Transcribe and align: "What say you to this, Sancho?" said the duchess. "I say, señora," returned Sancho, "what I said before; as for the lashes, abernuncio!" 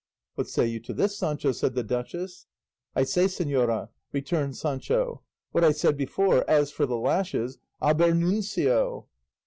"What 0.33 0.47
say 0.49 0.65
you 0.65 0.79
to 0.79 0.95
this, 0.95 1.15
Sancho?" 1.15 1.51
said 1.51 1.75
the 1.75 1.83
duchess. 1.83 2.47
"I 2.95 3.03
say, 3.03 3.25
señora," 3.25 3.89
returned 4.11 4.57
Sancho, 4.57 5.21
"what 5.51 5.63
I 5.63 5.71
said 5.73 5.95
before; 5.95 6.43
as 6.49 6.71
for 6.71 6.87
the 6.87 6.97
lashes, 6.97 7.59
abernuncio!" 7.83 9.05